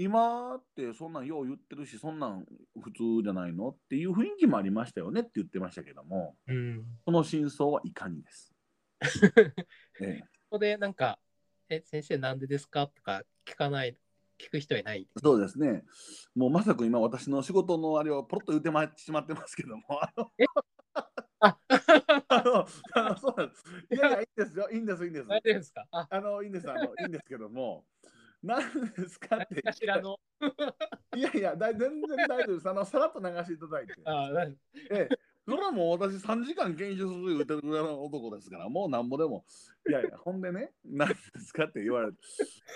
[0.04, 2.46] 今ってそんなんよう言ってるしそんなん
[2.82, 6.86] 普通じゃないのっていう雰囲気もありましたよねって言ってましたけどもうん。
[7.06, 8.54] その真相はいかにです。
[10.02, 11.18] ええここでなんか、
[11.70, 12.88] え、先生なんでですか？
[12.88, 13.98] とか聞かない、
[14.38, 15.08] 聞く人いない？
[15.24, 15.84] そうですね。
[16.36, 20.32] もうまさく今私の仕事のあれをポロッと言ってましまってますけども、あの、
[21.40, 21.58] あ
[22.28, 23.64] あの、あのそうなんです。
[23.92, 24.70] いやいや、いいんですよ。
[24.70, 25.28] いいんです、いいんです。
[25.28, 25.88] 大丈夫ですか？
[25.92, 27.86] あ、あの、いいんです、あの、いいんですけども、
[28.44, 29.62] なんですかって。
[29.62, 30.18] かしらの。
[31.16, 32.54] いやいやだ全然大丈夫。
[32.54, 33.94] ですあのさらっと流していただいて。
[34.06, 34.56] あなえ
[34.92, 35.10] え。
[35.48, 39.46] それはもう私3時間研修する言うてるぐらいの男ですからもうなんぼでも。
[39.88, 42.18] いやいやほんでね何ですかって言われて。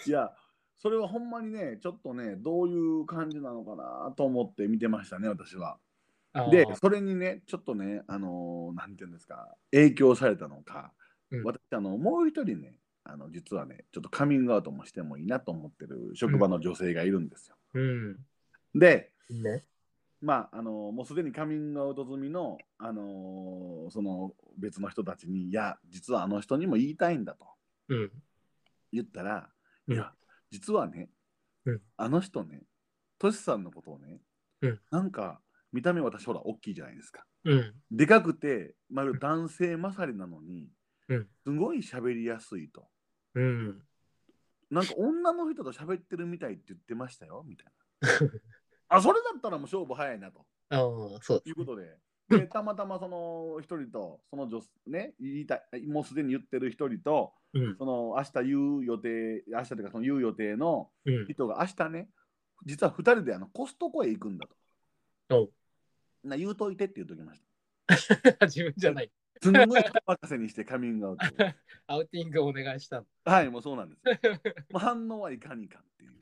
[0.08, 0.32] いや
[0.76, 5.80] それはほんまにねちょっとねどういう感じなのかなと思って見てましたね私は。
[6.52, 10.92] でそれにねちょっとねあのーなんていうんですか影響されたのか、
[11.32, 11.44] うん。
[11.44, 17.56] 私あのもう一人ねあの実はねちょっとカミングアウトもしてもいいなと思ってる職場の女性がいるんですよ。
[17.76, 18.18] うん。
[18.74, 19.64] でね。
[20.22, 27.46] まああのもうすでにカミングアウト済みの、あのーその別の人たちに「いや実はあの人にも言いたいんだ」と
[27.90, 28.12] うん。
[28.92, 29.50] 言ったら
[29.88, 30.12] 「うんいや
[30.50, 31.10] 実はね、
[31.66, 32.64] うんあの人ね
[33.20, 34.20] トシさんのことをね、
[34.62, 35.42] うんなんか
[35.72, 37.26] 見た目私ほら大きいじゃないですか。
[37.44, 37.74] うん。
[37.92, 40.72] でかくて、まる男性勝りなのに、
[41.10, 42.88] うんすごい喋りやすいと。
[43.36, 43.82] うん。
[44.72, 47.72] なんか女の人と喋ってるみたいって言ってましたよみたいな。
[48.90, 51.44] あそれだったらもう勝負早いなとああ、そうね。
[51.46, 51.98] いうことで。
[52.28, 57.78] でたまたまその一人とその女ね言いたいもうすでに言ってる一人とうん。
[57.78, 61.26] その明日言う予定明日というかその言う予定のうん。
[61.28, 62.10] 人が明日ね
[62.66, 64.56] 実は二人であのコストコへ行くんだと。
[65.42, 65.54] おう
[66.24, 67.42] な言うといてって言うときまし
[68.40, 68.46] た。
[68.48, 69.12] 自分じゃない。
[69.42, 71.28] すんごい人任せにしてカミングアウトを。
[71.88, 73.06] アウティングをお願いしたの。
[73.26, 74.14] はい、もうそうなんですよ。
[74.72, 76.20] もう反応はいかにかっていう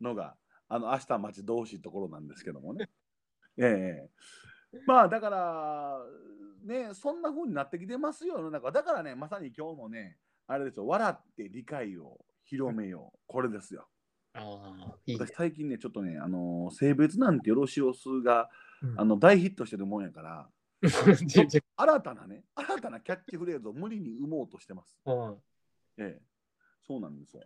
[0.00, 0.36] のが、
[0.68, 2.88] あの明日待ち遠しいところなんですけどもね。
[3.56, 4.10] ええ
[4.86, 6.06] まあだから、
[6.64, 8.70] ね、そんな風になってきてますよ、世の中。
[8.70, 13.18] だからね、まさに今日もね、あれですよ、笑って理解を広めよう。
[13.26, 13.88] これですよ。
[14.34, 15.34] ああ、いいね私。
[15.34, 18.48] 最近ね、ちょっとね、あの性別なんてよろしおすが、
[18.82, 20.48] うんあの大ヒットしてるもんやから、
[21.76, 24.96] 新たなね、新たなキャッチフレーズを無理に生もうとしてます。
[25.04, 25.42] うん
[25.98, 26.22] ええ、
[26.86, 27.42] そうなんですよ。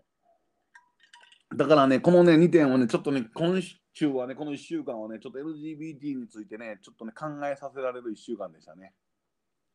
[1.56, 3.60] だからね、このね、2点をね、ちょっとね、今
[3.92, 8.94] 週はね、この1週間はね、ちょっと LGBT についてね、ちょっとね、考えさせられる1週間でしたね。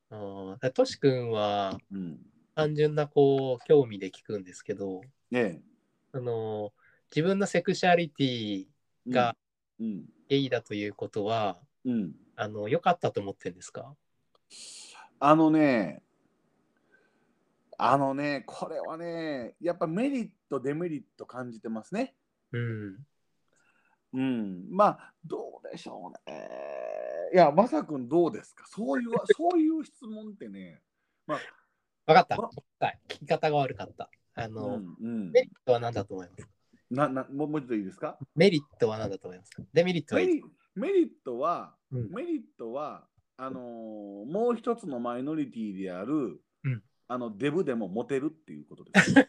[0.09, 2.19] ああ、トシ君はうん。
[2.55, 5.61] 単純なこう興味で聞くんですけど、え
[6.11, 6.73] あの
[7.09, 8.67] 自分のセクシャリティ
[9.07, 9.11] え。
[9.11, 9.35] が
[9.79, 10.05] うん。
[10.27, 11.91] ゲイだということは、うん。
[11.91, 13.93] うん、あの良かったと思ってるんですか？
[15.19, 16.01] あのね、
[17.77, 22.15] あのね、これはね、やっぱメリット、デメリット感じてますね。
[22.53, 22.97] うん。
[24.13, 24.67] うん。
[24.71, 26.49] まあ、どうでしょうね。
[27.33, 28.65] いや、まさくんどうですか？
[28.67, 30.81] そういう、 そういう質問ってね、
[31.27, 31.39] まあ、
[32.05, 32.35] 分かった。
[32.35, 34.09] あはい聞き方が悪かった。
[34.35, 36.49] あうの、んうんメリットは何だと思いますか？
[36.89, 38.17] ななもうもう一度いいですか？
[38.35, 39.61] メリットは何だと思いますか？
[39.73, 40.41] デメリットはいい
[40.79, 42.09] メリットは、うん。
[42.11, 46.83] メリットはあのーもう一つのマイノリティである、うん。
[47.07, 49.13] あのデブでもモテるっていうことです。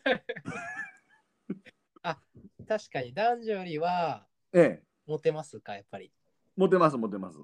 [2.69, 3.13] 確かに。
[3.13, 6.13] 男女よりはええ、モテますかやっぱり？
[6.57, 7.39] モテますモテます。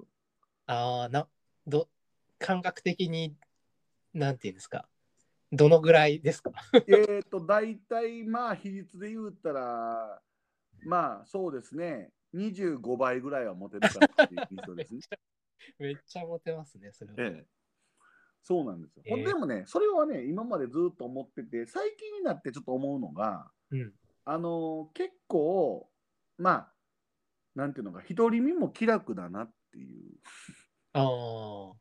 [0.67, 1.27] ああ、な、
[1.65, 1.89] ど、
[2.39, 3.35] 感覚的に、
[4.13, 4.87] なんていうんですか？
[5.51, 6.51] どのぐらいですか？
[6.87, 10.21] えっと大体まあ比率で言うたら
[10.83, 14.99] まあそうですね25倍ぐらいはモテるかな っていう印象ですね。
[15.79, 17.15] めっちゃモテますね、それは。
[17.19, 17.47] ええ、
[18.43, 19.03] そうなんですよ。
[19.05, 23.93] ええでもねそれはね今までずっと思ってて最近になってちょっと思うのがうん。
[24.25, 25.89] あのー結構
[26.37, 26.73] まあ
[27.55, 30.19] なんていうのか独り身も気楽だなっていう
[30.93, 31.77] ああ、そ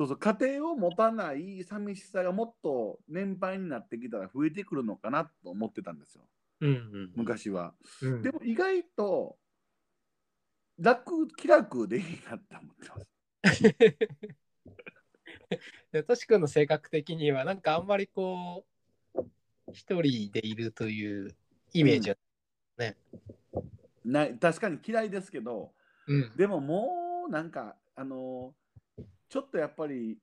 [0.00, 6.24] うそう家庭を持たない寂しさがもっと年配になってきたら増えてくるのかなと思ってたんですよ
[6.60, 7.12] うんうん。
[7.14, 7.74] 昔は。
[8.02, 9.36] うん、でも意外と
[10.78, 12.96] 楽気楽でいいなって思ってま
[13.52, 13.62] す。
[15.92, 18.66] でトシ君の性格的には、なんかあんまりこ
[19.14, 19.24] う、
[19.72, 21.34] 一人でいるという
[21.72, 22.16] イメージは、
[24.04, 25.72] ない確かに嫌いですけど
[26.06, 26.36] うん。
[26.36, 30.18] でももうなんかあのーちょっとやっぱり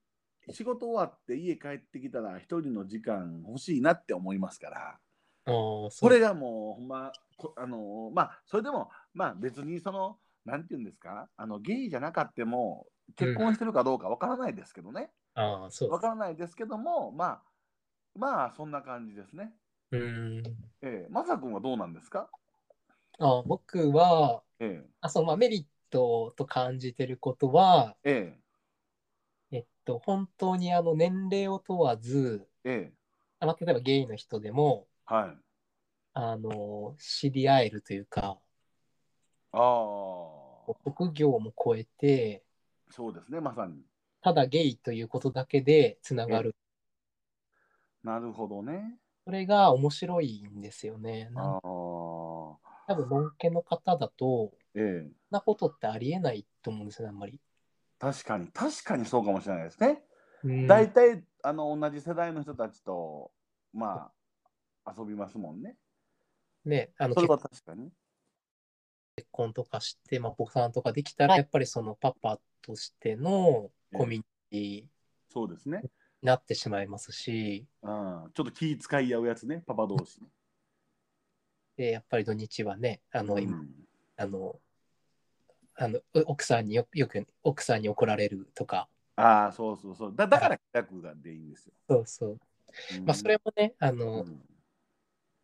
[0.52, 5.00] 仕事終わって家帰ってきたら一人の時間欲しいなって思いますから。
[5.46, 11.30] これがもうほんまこあのまあそれでもまあ別にそのなんて言うんですか？
[11.38, 15.12] あのゲイじゃなかっても結婚してるかどうかわからないですけどね。
[15.36, 15.92] ああ、そう。
[15.92, 17.42] わ、からないですけどもまあ
[18.16, 19.54] まあそんな感じですね。
[19.92, 20.44] うーん。
[20.82, 21.08] ええ。
[21.10, 22.30] まさくんはどうなんですか？
[23.20, 28.36] あ僕は、えあそうまあ、メリットと感じてることは、え
[29.52, 29.58] え。
[29.58, 32.94] えっと、本当にあの年齢を問わず、えええ。
[33.40, 35.38] あまあ、例えばゲイの人でも、はい。
[36.14, 38.40] あの、知り合えるというか、
[39.54, 40.28] あ
[40.68, 42.44] あ職業も超えて、
[42.90, 43.82] そうですねまさに。
[44.22, 46.56] ただゲイということだけでつながる。
[48.04, 48.98] なるほどね。
[49.26, 51.30] それが面白いんですよね。
[51.36, 51.62] ああ。
[51.62, 52.60] 多
[52.96, 55.00] 分、のんけの方だと、ええ。
[55.02, 57.40] そんなことってありえないと思うんですよね、あんまり。
[58.00, 60.04] 確かに、確かにそうかもしれないですね。
[60.44, 63.32] うん大体、あの、同じ世代の人たちと、
[63.74, 64.12] ま
[64.86, 65.78] あ、遊びますもんね。
[66.66, 67.92] ね、あのそれ結は確かに。
[69.32, 74.88] 婚とかして、まあ、お子さんとかできたら、やっぱりそのパパとしてのコミュニティに
[75.30, 75.84] そうですね。
[76.22, 80.28] なってしまいますし、うん、ちょっと気遣い合うやつね、パパ同士ね。
[81.78, 83.70] でやっぱり土日はね、あの、今うん
[84.18, 84.60] あの、
[85.76, 90.14] あのう奥さんによよく奥さんに怒られるとか、ああ、そうそうそう。
[90.16, 91.74] だだから企画がでいいんですよ。
[91.90, 92.40] そうそう。
[92.98, 94.42] うんまあ、それもね、あうの、ん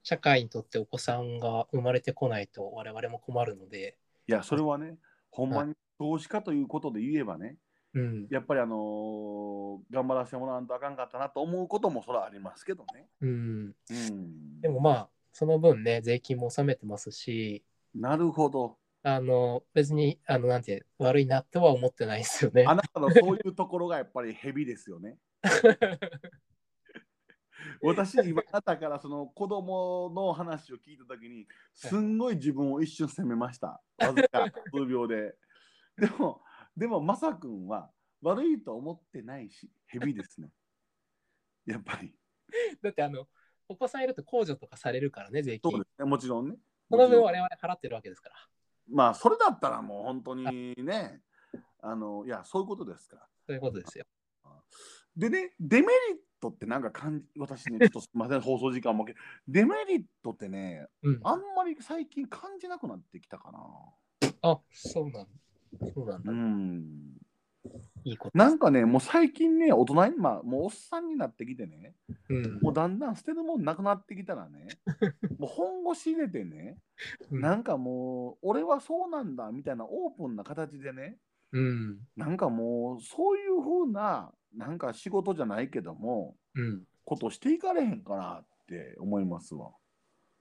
[0.08, 4.96] 社会にとってお子さんが生まれてこないと我々も困るので、いや、それはね、
[5.32, 7.58] ほんまに投資家ということで言えばね、
[7.94, 13.10] うん、やっぱりあのー頑張らせてもらわんとあかんかったなと思うこともそれはありますけどね。
[13.20, 13.76] うん。
[13.90, 14.62] うん。
[14.62, 18.78] でもまあ、その分ね、税金も納めてますし、なるほど。
[19.04, 22.64] あの、別に、あの、なんて、悪いなとは思ってないですよね。
[22.66, 25.18] あなたのそういうところがやっぱりヘビですよね。
[27.82, 33.82] 私、今、あなたからその子供の話を聞いたときに、すんごい自分を一瞬責めました。
[33.98, 35.36] わずか 数秒で。
[35.98, 36.42] でも、
[36.76, 40.52] でも、まさくんは悪いと思ってないし、ヘビですね。
[41.66, 42.14] やっぱり。
[42.82, 43.28] だって、あの、
[43.68, 45.90] お子さんいると控除とかされるからね、税金そうで。
[45.90, 46.06] すね。
[46.06, 46.58] もちろんね。
[46.90, 48.36] その分我々払ってるわけですから。
[48.88, 51.22] まあ、それだったらもう本当にね、
[51.80, 53.28] あの、いや、そういうことですから。
[53.46, 54.06] そういうことですよ。
[55.16, 59.16] でね、デメリットってなんか感じ、私ね、ちょっとすみません、放送時間もけ
[59.48, 61.20] デメリットってね、うん。
[61.24, 63.60] あんまり最近感じなくなってきたかな。
[64.42, 65.28] あ、そうなんだ。
[65.94, 66.32] そうなんだ。
[66.32, 67.18] うん。
[68.04, 68.38] いいこと。
[68.38, 71.96] なんかね、もう最近ね、大人に、まあ、もうおっさんになってきてね、
[72.30, 72.60] うん。
[72.62, 74.68] もうだんだん捨てるもんなくなってきたらね、
[75.38, 76.80] もう本腰入れてね、
[77.32, 81.18] うんなんかもう、俺はそうなんだみたいなオープンな形でね、
[81.52, 82.00] うん。
[82.16, 86.84] なんかもう、そういう風な、なんか仕事じゃないけども、うん。
[87.06, 89.72] ことしていかれへんかなって思いますわ。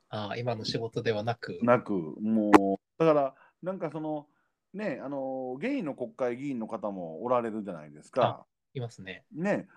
[0.08, 1.58] ああ、今の仕事ではなく。
[1.62, 4.26] なく、もう、だから、なんかその、
[4.72, 8.44] ね、あの、ゲイの国会議員の方もおられるじゃないですか。
[8.74, 9.24] いますね。
[9.32, 9.68] ね、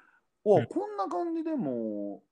[0.43, 2.23] お、うんこんな感じでも、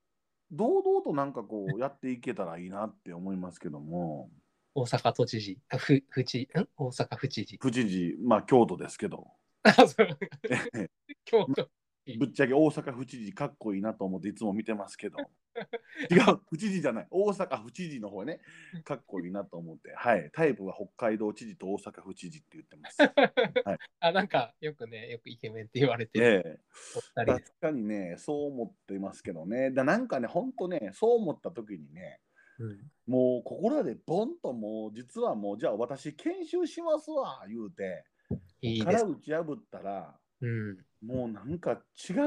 [0.51, 4.29] 堂々となんかこうやっていけたらいいなって思いますけども、
[4.73, 5.59] 大阪都知事。
[5.69, 6.67] あ、ふ、府知、ん？
[6.77, 7.57] 大阪府知事。
[7.59, 9.27] 府知事、まあ京都ですけど。
[11.25, 11.69] 京都。
[12.17, 15.17] ぶっちゃけ大阪府知事かっこいいなと思っていつも見てますけど、
[16.09, 18.39] 違う、府知事じゃない、大阪府知事の方ね、
[18.83, 22.97] かっこいいなと思って、はい、タイプは北海道知事と大阪府知事って言ってます。
[23.99, 26.59] あ、なんか、よくね、よくイケメンって言われてるええ
[26.95, 27.51] お二人です。
[27.51, 32.21] 確かにね、そう思ってますけどね、だなんかね、ほんとね、そう思った時にね、
[32.59, 32.91] うん。
[33.05, 39.05] もう心でボンともう実はもうじゃあ私研修しますわ言うて殻いいです。
[39.05, 40.77] 打ち破ったらうん。
[41.01, 42.17] もうなんか違う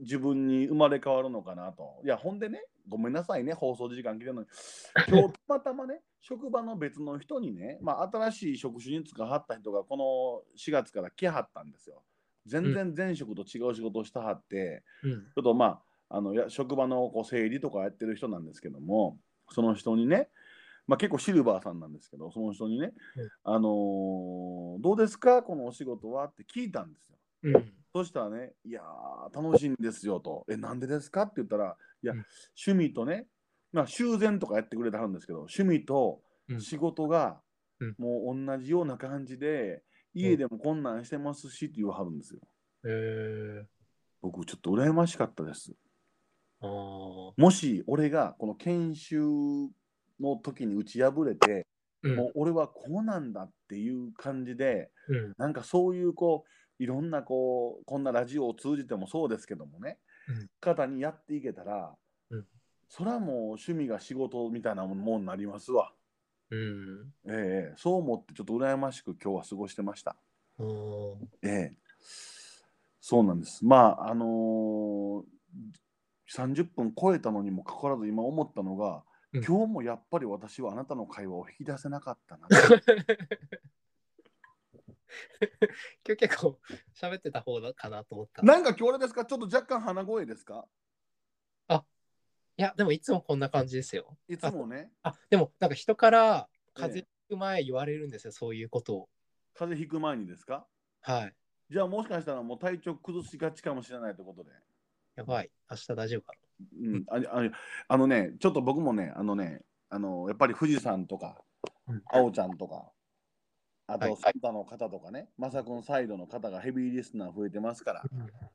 [0.00, 2.00] 自分に生まれ変わるのかなと。
[2.04, 4.48] いやほんでねごめんなさいね放送時間切れるのに。
[5.08, 12.02] 今日たまたまね 職場の別の人にね、まあ、新しい職種に就かはった人がこの4月から来はったんですよ。
[12.46, 15.10] 全然前職と違う仕事をしたはって、うん。
[15.10, 19.18] ちょっとまあ、あのや職場のこう整理とかやってる人なんですけども、
[19.50, 20.28] その人にね、
[20.86, 23.28] まあ、結構シルバーさんなんですけど、その人にね、うん。
[23.44, 26.26] あのーどうですか、このお仕事は？
[26.26, 27.16] って聞いたんですよ。
[27.42, 27.72] うん。
[27.94, 32.24] そしたらね、いやー、楽しいんですよと、え、なんでですかって言ったら、いや、うん
[32.66, 33.26] 趣味とね、
[33.72, 37.40] まあ、修繕とかやってくれてはるんですけど、趣味とうん仕事が
[37.80, 39.82] うんもう同じような感じで、
[40.14, 42.40] 家でもこんなんしてますしって言わはるんですよ。
[42.84, 43.64] えー。
[44.20, 45.72] 僕、ちょっと羨ましかったです。
[46.60, 46.68] ああ。
[47.36, 49.18] もし俺がこの研修
[50.20, 51.66] の時に打ち破れて、
[52.02, 55.34] うんもう俺はこうなんだっていう感じでうん。
[55.38, 56.48] なんかそういうこう
[56.82, 61.94] いろんなこうこんなラジオを通じてもそうですけどもね、うん方にやっていけたら、
[62.30, 62.44] うん
[62.88, 65.92] それはもう趣味が仕事みたいなものになりますわ、
[66.50, 67.14] うん。
[67.26, 70.14] ええそう思ってちょっと羨ましく今日は過ごしてました。
[71.42, 71.76] ええ
[73.00, 73.64] そうなんです。
[73.64, 75.22] まああのー
[76.34, 79.02] 30分超えたのにもかかわらず今思ったのが、
[79.32, 82.48] うん今日もやっぱり私はあなたの会話を引き出せなかったな。
[86.06, 86.58] 今日結構
[86.94, 88.42] 喋ってた方だかなと思った。
[88.42, 89.24] いなんか今日あれですか？
[89.24, 90.66] ちょっと若干鼻声ですか？
[92.56, 94.18] や、でもいつもこんな感じですよ。
[94.28, 99.08] いつもね、あ、でもなんか人から風ええ邪ひく前言われるんですよ、そういうことを。
[99.54, 100.66] 風邪ひく前にですか？
[101.00, 101.34] はい。
[101.70, 104.50] じゃあもしかしたらもう体調崩しがちかもしれないということで。
[105.16, 105.50] やばい。
[105.70, 106.32] 明日大丈夫か
[106.78, 107.50] うん、ああ
[107.88, 111.38] あのね、ちょっと僕もね、あのね、あのやっぱり富士山とか、
[111.88, 112.92] うんあおちゃんとか、
[113.94, 118.02] あはいと、サンタの方とかね、まさくんサイドの方がヘビーリスナー増えてますから、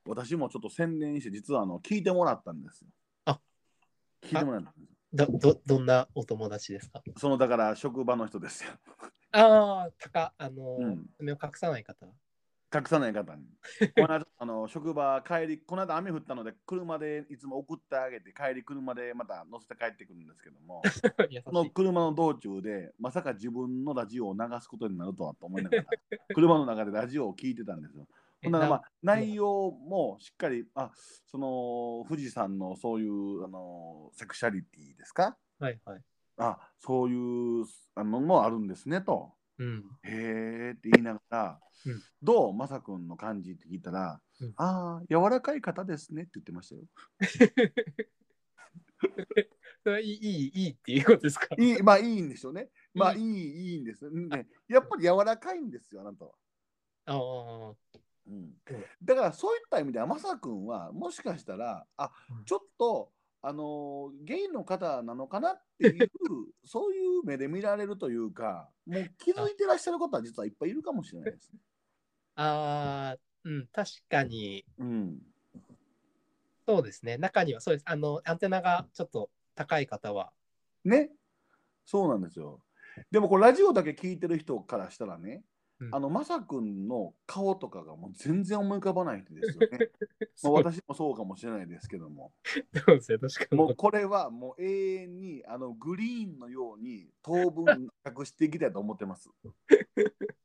[0.06, 2.88] 私もちょっと宣伝して、実はあの聞いてもらったんですよ。
[3.26, 3.40] あ
[4.24, 4.98] 聞いてもらったんですよ。
[5.14, 7.02] どどどんなお友達ですか？
[7.18, 8.72] そのだから職場の人ですよ。
[9.32, 12.08] ああ、たか、あの、うん目を隠さない方。
[12.74, 13.46] 隠さない方に。
[13.96, 20.82] この間あの職場帰り、この間雨降ったので、車でいつも送ってあげて、帰り車でまた乗せて帰ってくるんですけども、
[21.30, 21.70] 優その。
[21.70, 25.84] 車の道中で、まさか自分のラジオを流すことになるとはと思いながら、
[26.36, 28.08] 車の中でラジオを聞いてたんですよ。
[28.44, 30.92] ほんならまあ内容もしっかり、あ
[31.26, 35.38] その富士山のそういうあのセクシャリティですか？
[35.60, 36.04] はいはい。
[36.38, 37.66] あそういう
[37.96, 39.34] あのもあるんですねと。
[39.60, 39.84] うん。
[40.04, 42.54] へーって言いながら、うんどう？
[42.54, 46.82] まさくんの感じって聞いたら、うんああ、柔らかい方ですねって言ってましたよ。
[49.84, 51.56] それはいい、いい、いいっていうことですか？
[51.58, 52.70] いい、まあいいんでしょうね。
[52.94, 54.10] まあいいい、いいんです。
[54.10, 56.32] ね、やっぱり柔らかいんですよ、あなたは。
[57.06, 57.74] ああ、
[58.28, 58.52] うん、
[59.02, 63.12] だからそういった意味ではまさくんはもしかしたらあうんちょっと
[63.48, 66.12] あのーゲイの方なのかなっていう
[66.66, 71.60] そういう目で見られるというかもう気づいてらっしゃる方は実はいっぱいいるかもしれないですね。
[72.36, 75.18] ああ、うん、確かに、うん、
[76.68, 77.18] そうですね。
[77.18, 77.86] 中にはそうです。
[77.88, 80.32] あの、アンテナがちょっと高い方は、
[80.84, 81.10] ね
[81.86, 82.60] そうなんですよ。
[83.10, 85.44] でもこれラジオだけ聞いてる人からしたらね、
[85.80, 89.92] うんあのまさくんの顔とかがもう全然思い浮かばない人ですよね。
[90.44, 92.34] まあ私もそうかもしれないですけども。
[92.74, 93.20] そうですね。
[93.20, 93.58] 確かに。
[93.58, 99.30] もうこれはもう永遠にあのグリーンのように当分隠していきたいと思ってます。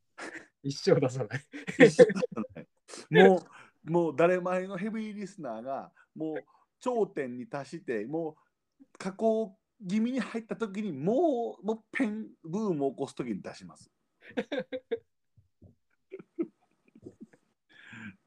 [0.62, 3.26] 一生出さない。
[3.26, 3.42] も
[3.86, 6.44] うもう誰前のヘビーリスナーがもう
[6.78, 8.36] 頂点に達しても
[8.80, 9.56] う加工
[9.88, 13.90] 気味に入った時にもうもうペンブームを起こす時に出します。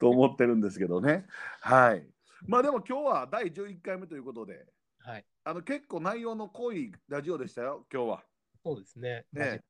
[0.06, 1.26] と思ってるんですけどね。
[1.62, 2.08] はい。
[2.48, 4.64] まあでも今日は第11回目ということで。
[5.00, 5.26] はい。
[5.44, 8.24] あの結構内容の濃いラジオでしたよ、今日は。
[8.64, 9.26] そうですね。
[9.34, 9.62] ね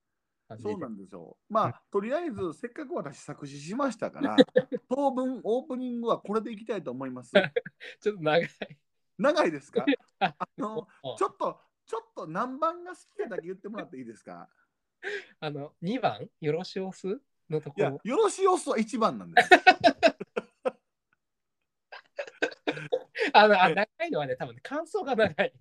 [0.61, 1.37] そうなんですよ。
[1.49, 4.35] まうんあ、とりあえず、せっかく私作詞しましたから、
[4.93, 7.31] 当分オープニングはこれでいきたいと思います。
[8.01, 8.49] ちょっと長い。
[9.17, 9.85] 長いですか？
[10.19, 14.49] あ あのおちょっと、ちょっと何番が好きかだけ言ってもらっていいですか？
[15.39, 17.21] あの、2番、よろしおす？
[17.49, 17.99] のとこいやろ、。
[18.03, 19.49] よろしいおすは1番なんです。
[23.37, 25.53] あの、あ長いのはね、多分ね、感想が長い。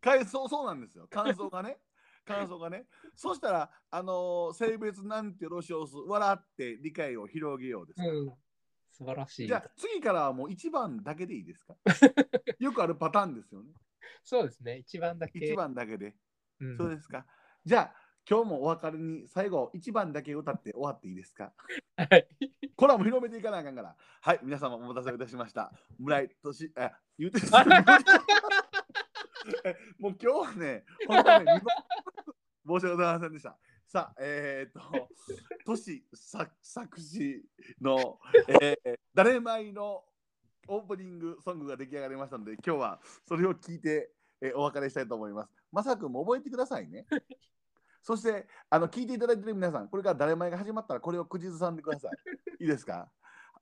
[0.00, 1.06] 感想そうなんですよ。
[1.08, 1.78] 感想がね。
[2.24, 2.86] 感想がね。
[3.16, 8.02] そしたら、あのー性別なんてよろしいおす、笑って理解を広げようです。
[8.02, 8.32] うん。
[8.90, 9.46] 素晴らしい。
[9.46, 11.74] じゃあ次からはもう1番だけでいいですか？
[12.60, 13.72] よくあるパターンですよね。
[14.22, 14.76] そうですね。
[14.78, 15.38] 一番だけ。
[15.38, 16.14] 1番だけで。
[16.60, 17.26] うんそうですか。
[17.64, 17.94] じゃあ
[18.28, 21.52] 今日もお別れに最後1番だけ歌って終わっていいですか？
[21.96, 22.26] はい。
[22.74, 23.94] これはもう広めていかなあかんから。
[24.22, 25.72] はい、皆様お待たせいたしました。
[26.00, 27.40] 村井俊、あ、言うて
[29.64, 31.44] え もう今日はね、本当に、
[32.66, 33.58] 申し訳ございませんでした。
[33.86, 35.08] さあ、えー、っと、
[35.66, 37.44] 都市作作詞
[37.80, 38.18] の、
[38.60, 40.02] えー、誰前の
[40.66, 44.10] オープニングソングが出来上がりましたので、今日はそれを聞いて、
[44.40, 45.52] えーお別れしたいと思います。
[45.70, 47.06] まさくんも覚えてくださいね。
[48.04, 52.10] そして、あの聞いていただいている皆さん、これから誰前が始まったら、これを口ずさんでください。
[52.62, 53.10] いいですか？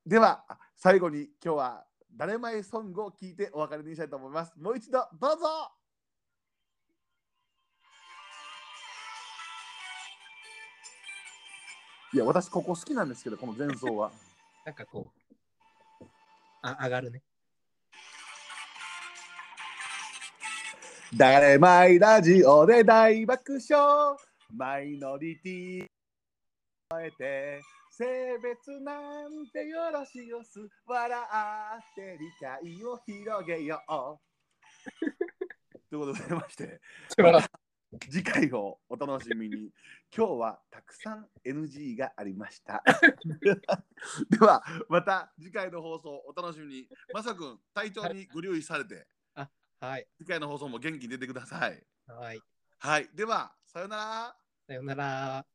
[0.05, 4.53] では、最後に今日は誰前ソングを聞いてお別れにしたいと思います。
[4.59, 5.73] もう一度どうぞ
[12.13, 14.11] いや、私ここ好きなんですけど、この前奏は。
[14.67, 15.07] なんかこ
[16.01, 16.05] う、
[16.63, 17.23] あ、上がるね。
[21.17, 24.17] 誰前ラジオで大爆笑
[24.55, 25.87] マイノリティ。
[26.91, 28.05] 超えて性
[28.39, 30.61] 別なんてよろしよす。
[30.87, 34.19] 笑って理解を広げよう。
[35.89, 36.81] ということでございまして。
[38.11, 39.71] 次回をお楽しみに。
[40.15, 42.83] 今日はたくさん NG がありました。
[44.29, 46.89] ではまた次回の放送お楽しみに。
[47.15, 49.07] まさくん体調にご留意されて。
[49.81, 50.07] はい。
[50.19, 51.83] 次回の放送も元気に出てください。
[52.07, 52.41] はい。
[52.79, 54.42] はい、では、さようなら。
[54.67, 55.52] さよなら。